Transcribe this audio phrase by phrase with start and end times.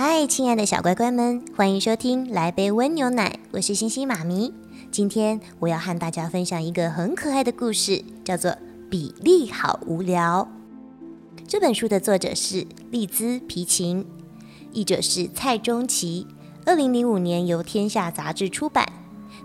[0.00, 4.54] 嗨，亲爱的小乖乖们，欢迎收听《来杯温牛奶》，我是星星妈咪。
[4.92, 8.52] 今天我要和大家分享一个很可爱的故事，叫做
[8.88, 10.46] 《比利好无聊》。
[11.48, 14.06] 这本书的作者是利兹皮琴，
[14.70, 16.28] 译者是蔡中奇，
[16.64, 18.86] 二零零五年由天下杂志出版。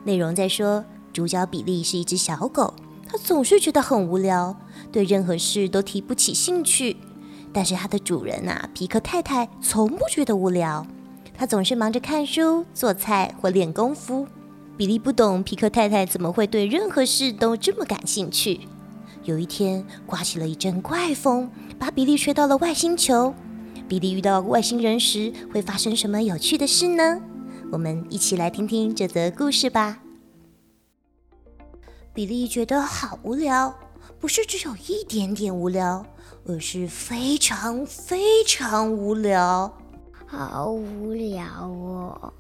[0.04, 2.76] 内容在说，主角比利是一只小狗，
[3.08, 4.56] 他总是觉得很无聊，
[4.92, 6.98] 对任何事都提不起兴趣。
[7.54, 10.86] 但是它的主人啊，皮克太太从不觉得无聊，
[11.34, 14.28] 她总是忙着看书、做菜或练功夫。
[14.76, 18.62] 比利不懂皮克太太怎么会对任何事都这么感兴趣。
[19.24, 23.34] 有一天，刮起了一阵怪风，把比利吹到了外星球。
[23.88, 27.22] 比利遇到外星人时，会发生什么有趣的事呢？
[27.72, 30.00] 我们一起来听听这则故事吧。
[32.14, 33.74] 比利觉得好无聊，
[34.20, 36.06] 不是只有一点点无聊。
[36.46, 39.72] 而是非常非常无聊，
[40.28, 42.34] 好无聊哦！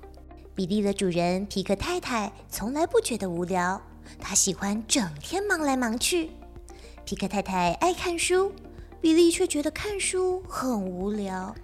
[0.53, 3.81] 比利的主人皮克太太从来不觉得无聊，
[4.19, 6.31] 她喜欢整天忙来忙去。
[7.05, 8.51] 皮克太太爱看书，
[8.99, 11.55] 比利却觉得看书很无聊。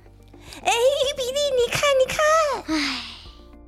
[0.63, 0.71] 哎，
[1.17, 2.77] 比利，你看，你看！
[2.77, 3.01] 哎，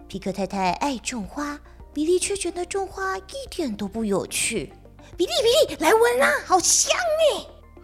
[0.07, 1.59] 皮克太太爱种花，
[1.93, 4.71] 比利却觉得种花一点都不有趣。
[5.17, 5.31] 比利，
[5.67, 6.95] 比利，来闻啦，好香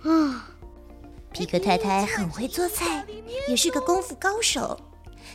[0.05, 0.09] 哎！
[0.09, 0.53] 啊。
[1.37, 3.05] 皮克太太很会做菜，
[3.47, 4.79] 也是个功夫高手。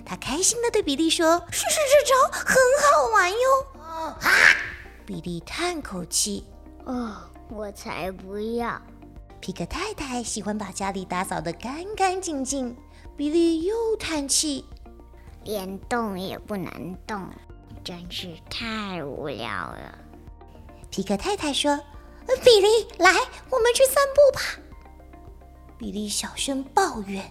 [0.04, 3.38] 她开心地对比利说：“试试这招，很好玩哟！”
[4.20, 4.30] 啊！
[5.06, 6.44] 比利叹口气
[6.86, 7.14] ：“哦，
[7.48, 8.82] 我才不要！”
[9.38, 12.76] 皮克太太喜欢把家里打扫得干干净净。
[13.16, 14.64] 比利又叹气
[15.44, 17.28] ：“连动也不能动，
[17.84, 19.96] 真是太无聊了。”
[20.90, 21.78] 皮克太太说
[22.42, 23.12] ：“比利，来，
[23.50, 24.42] 我们去散步吧。”
[25.82, 27.24] 比利小声抱怨：“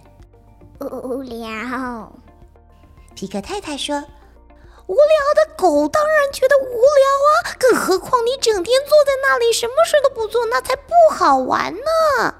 [0.78, 2.12] 无聊。”
[3.16, 3.96] 皮克太太说
[4.86, 12.34] ：“无聊的狗当然觉得无聊啊，更何况你整天坐在那里什么事都不做，那才不好玩呢。”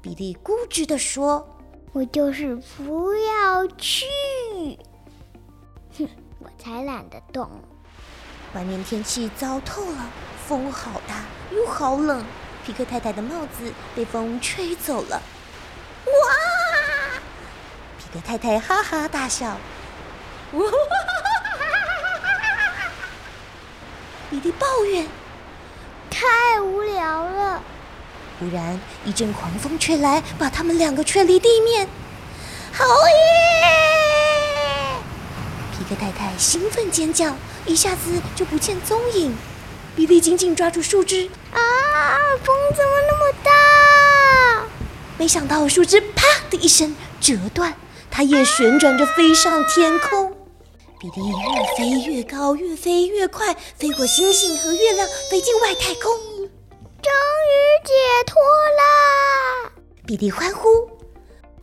[0.00, 1.46] 比利固执地说
[1.92, 4.06] ：“我就是不要去。”
[5.98, 6.08] 哼，
[6.38, 7.46] 我才懒得动。
[8.54, 10.10] 外面天气糟透了，
[10.46, 12.24] 风好大，又好冷。
[12.64, 15.22] 皮克太太的帽子被风吹走了，
[16.06, 16.12] 哇！
[17.98, 19.58] 皮克太太哈哈大笑，
[20.52, 20.62] 哇！
[24.30, 25.06] 比利抱怨
[26.08, 27.62] ：“太无聊了。”
[28.38, 31.88] 忽然一阵狂风吹来，把他们两个吹离地面。
[32.72, 32.92] 好耶！
[35.72, 37.34] 皮克太太兴奋尖叫，
[37.66, 39.36] 一下子就不见踪影。
[39.96, 41.58] 比利紧紧抓住树枝，啊！
[41.92, 43.50] 啊风怎么那么大？
[45.18, 47.74] 没想到树枝啪的一声折断，
[48.10, 50.34] 它也旋转着飞上天空。
[50.98, 57.12] 比利越飞越高，越飞越快，飞过星星和月亮，飞进外太空，终
[57.48, 57.92] 于解
[58.26, 59.72] 脱啦！
[60.06, 60.68] 比利欢呼：“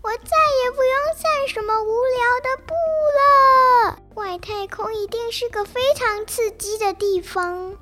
[0.01, 2.73] 我再也不用散什么无聊的步
[3.17, 3.99] 了！
[4.15, 7.75] 外太空一定是个非常刺激的地方。”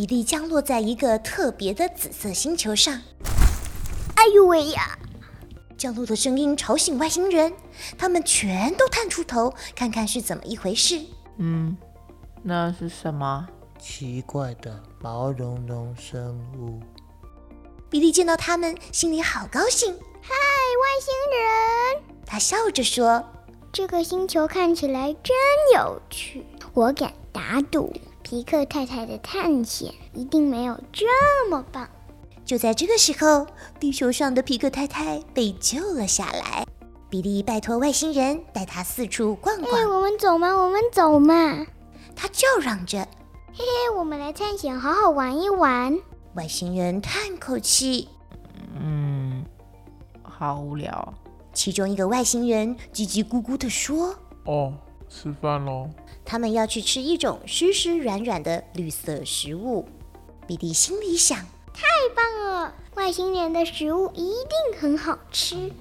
[0.00, 3.02] 比利降落在一个特别的紫色星球上。
[4.14, 4.98] 哎呦喂呀！
[5.76, 7.52] 降落的声音吵醒外星人，
[7.98, 11.02] 他们全都探出头看看是怎么一回事。
[11.36, 11.76] 嗯，
[12.42, 13.46] 那是什么
[13.78, 16.80] 奇怪的毛茸茸生物？
[17.90, 19.92] 比利见到他们，心里好高兴。
[19.92, 21.12] 嗨，外星
[22.00, 22.16] 人！
[22.24, 23.22] 他笑着说
[23.70, 25.36] ：“这个星球看起来真
[25.74, 27.92] 有趣，我敢打赌。”
[28.30, 31.88] 皮克太太的探险一定没有这么棒。
[32.44, 33.44] 就在这个时候，
[33.80, 36.64] 地球上的皮克太太被救了下来。
[37.08, 39.72] 比利拜托外星人带他四处逛逛。
[39.72, 41.66] 哎，我们走嘛，我们走嘛！
[42.14, 43.00] 他叫嚷着
[43.52, 45.98] ：“嘿嘿，我们来探险，好好玩一玩。”
[46.34, 48.10] 外星人叹口气
[48.78, 49.44] ：“嗯，
[50.22, 51.14] 好无聊。”
[51.52, 54.14] 其中一个外星人叽叽咕咕地说
[54.46, 54.72] ：“哦，
[55.10, 55.90] 吃饭喽。”
[56.24, 59.86] 他们要去吃一种湿湿软软的绿色食物。
[60.46, 61.38] 比利心里想：
[61.74, 61.82] 太
[62.14, 65.72] 棒了，外星人的食物一定很好吃。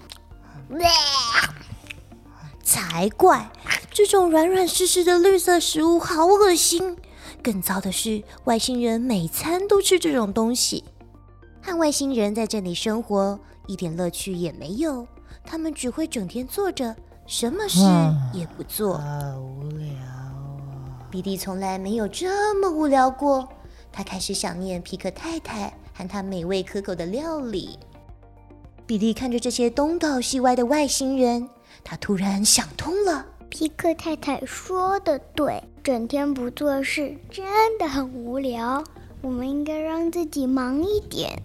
[2.63, 3.51] 才怪！
[3.91, 6.97] 这种软软湿湿的绿色食物好恶心。
[7.41, 10.83] 更糟的是，外星人每餐都吃这种东西。
[11.61, 15.07] 和外星人在这里生活一点乐趣也没有，
[15.43, 16.95] 他们只会整天坐着，
[17.29, 17.79] 什么事
[18.33, 18.97] 也不做。
[18.97, 20.33] 好无聊啊！
[21.11, 23.47] 比利从来没有这么无聊过，
[23.91, 27.77] 他开始想念皮克太太和她美味可口的料理。
[28.87, 31.47] 比利看着这些东倒西歪的外星人，
[31.83, 33.23] 他突然想通了。
[33.47, 37.45] 皮克太太说的对，整天不做事真
[37.77, 38.83] 的很无聊。
[39.21, 41.43] 我们应该让自己忙一点。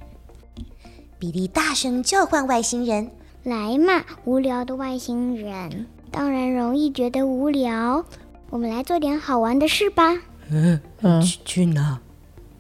[1.19, 3.11] 比利大声叫唤外星人。
[3.45, 8.03] 来嘛，无聊的外星人，当然容易觉得无聊。
[8.49, 10.17] 我们来做点好玩的事吧。
[10.51, 12.01] 嗯，嗯，去去哪？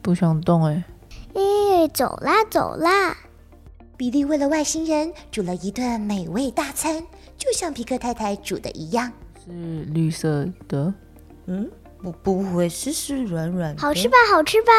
[0.02, 0.84] 不想动哎。
[1.32, 3.16] 哎，走啦走啦！
[3.96, 7.02] 比利为了外星人煮了一顿美味大餐，
[7.38, 9.10] 就像皮克太太煮的一样。
[9.42, 10.92] 是绿色的，
[11.46, 11.70] 嗯，
[12.02, 13.80] 不不会湿湿软软的。
[13.80, 14.70] 好吃吧，好吃吧。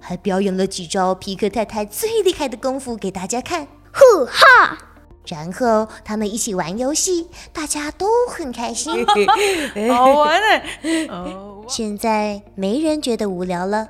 [0.00, 3.68] 还表演了几招皮克太太最厉害的功夫给大家看。
[3.92, 4.78] 呼哈！
[5.26, 9.04] 然后他们一起玩游戏，大家都很开心。
[9.92, 11.06] 好玩哎。
[11.08, 13.88] 哦， 现在没人觉得无聊了，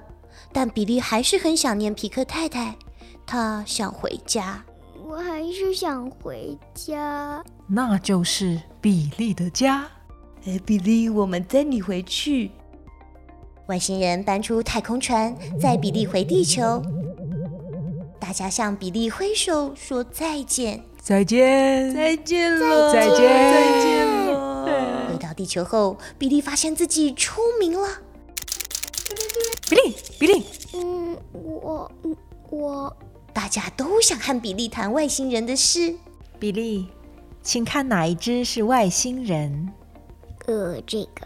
[0.52, 2.76] 但比利还是很想念皮克太太，
[3.26, 4.64] 他想回家。
[5.08, 7.42] 我还是想回家。
[7.68, 9.86] 那就是比利的家。
[10.46, 12.50] 哎，比利，我们载你回去。
[13.66, 16.82] 外星人搬出太空船，载比利回地球。
[18.18, 20.82] 大家向比利挥手说再见。
[21.06, 25.08] 再见，再见了，再见再见了。
[25.08, 27.88] 回到地球后，比利发现自己出名了。
[29.70, 30.44] 比利，比利，
[30.74, 32.16] 嗯，我嗯
[32.50, 32.96] 我
[33.32, 35.94] 大家都想和比利谈外星人的事。
[36.40, 36.88] 比利，
[37.40, 39.72] 请看哪一只是外星人？
[40.46, 41.24] 呃这个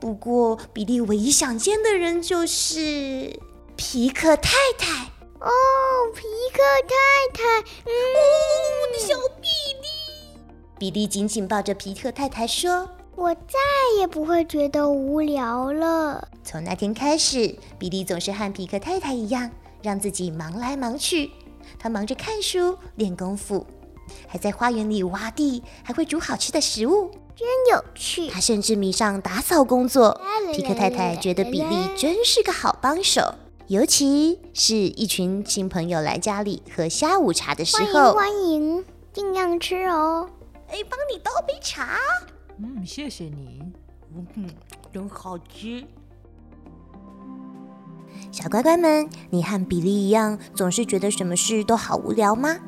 [0.00, 3.38] 不过，比利唯一想见的人就是
[3.76, 5.11] 皮克太太。
[5.42, 5.50] 哦，
[6.14, 6.22] 皮
[6.52, 6.94] 克太
[7.34, 7.42] 太，
[7.84, 7.90] 嗯，
[8.80, 9.48] 我的小比
[9.80, 10.38] 利。
[10.78, 13.58] 比利紧紧抱着皮特太太说我再
[13.98, 16.28] 也不会觉得无聊了。
[16.44, 19.50] ：“从那天开始，比利总是和皮克太太一样，
[19.82, 21.30] 让自己忙来忙去。
[21.78, 23.66] 他忙着看书、练功夫，
[24.28, 27.10] 还在花园里挖地，还会煮好吃的食物。
[27.34, 28.28] 真有趣。
[28.28, 30.20] 他甚至迷上打扫工作。
[30.52, 33.34] 皮克太太觉得比利真是个好帮手，
[33.72, 38.12] 尤其是一群新朋友来家里喝下午茶的时欢迎候。
[38.12, 38.84] 欢迎，
[39.14, 40.28] 尽量吃哦。
[40.68, 41.96] 哎，帮你倒杯茶。
[42.58, 43.62] 嗯，谢谢你。
[44.14, 44.46] 嗯，
[44.92, 45.82] 真好吃。
[48.30, 52.58] 小乖乖们，你和比利一样，总是觉得什么事都好无聊吗？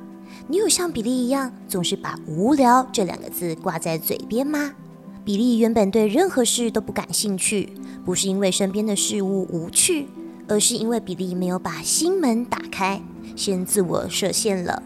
[0.49, 4.73] 你有像比利一样，总是把“无聊”这两个字挂在嘴边吗？
[5.23, 7.75] 比利原本对任何事都不感兴趣，
[8.07, 10.09] 不是因为身边的事物无趣，
[10.49, 13.01] 而是因为比利没有把心门打开，
[13.35, 14.83] 先自我设限了。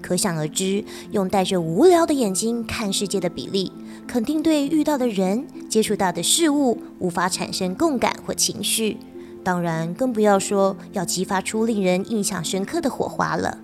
[0.00, 3.70] 可想而知，用带着无聊的眼睛看世界的比利，
[4.06, 8.96] 肯定对遇到的人、接触到的事物无法产生共感或情绪。
[9.44, 13.58] 当然，更不要说要激发出令人印象深刻的火花了。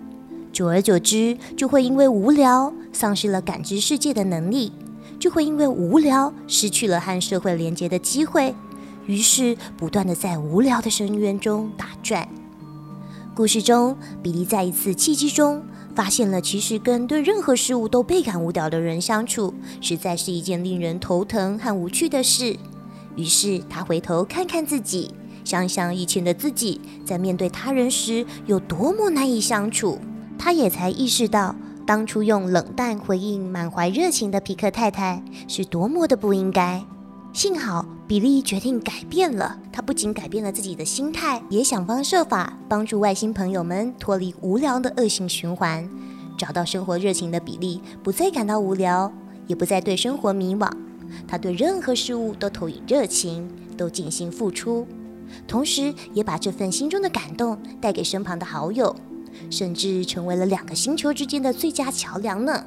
[0.52, 4.72] 久而久之，就会因为无聊丧失了感知世界的能力，
[5.18, 8.54] 就会因为无聊失去了和社会连接的机会，
[9.08, 12.28] 于是不断的在无聊的深渊中打转。
[13.34, 15.62] 故事中，比利在一次契机中
[15.94, 22.54] 发现了，其实跟对任何事物都倍感无聊的人相处，实在是一件令人头疼和无趣的事。
[23.16, 25.10] 于是他回头看看自己，
[25.42, 29.98] 想想以前的自己在面对他人时有多么难以相处，
[30.38, 36.84] 他也才意识到，当初用冷淡回应满怀热情的皮克太太是多么的不应该。
[37.38, 45.88] 幸好比利决定改变了，他不仅改变了自己的心态，也想方设法帮助外星朋友们脱离无聊的恶性循环，
[46.36, 49.12] 找到生活热情的比利不再感到无聊，
[49.46, 50.68] 也不再对生活迷惘。
[51.28, 54.84] 他对任何事物都投以热情，都尽心付出，
[55.46, 58.96] 同时也把这份心中的感动带给身旁的好友，
[59.48, 62.64] 甚至成为了两个星球之间的最佳桥梁呢。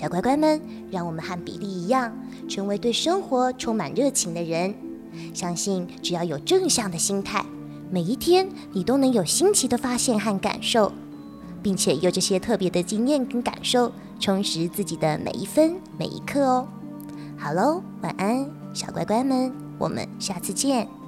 [0.00, 0.58] 小乖乖们，
[0.90, 2.10] 让我们和比利一样，
[2.48, 4.74] 成为对生活充满热情的人。
[5.34, 7.44] 相信只要有正向的心态，
[7.90, 10.90] 每一天你都能有新奇的发现和感受，
[11.62, 16.66] 并且用这些特别的经验跟感受，充实自己的每一分每一刻哦。
[17.36, 20.99] 好喽，晚安，小乖乖们，我们下次见。